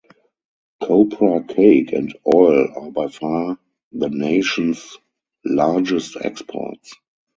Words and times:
Copra 0.81 1.43
cake 1.43 1.93
and 1.93 2.15
oil 2.33 2.69
are 2.75 2.89
by 2.89 3.07
far 3.07 3.59
the 3.91 4.09
nation's 4.09 4.97
largest 5.45 6.17
exports. 6.19 6.95